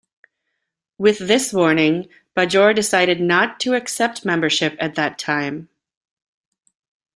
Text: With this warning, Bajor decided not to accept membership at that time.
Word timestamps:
With 0.97 1.19
this 1.19 1.53
warning, 1.53 2.09
Bajor 2.35 2.73
decided 2.73 3.21
not 3.21 3.59
to 3.59 3.75
accept 3.75 4.25
membership 4.25 4.75
at 4.79 4.95
that 4.95 5.19
time. 5.19 5.69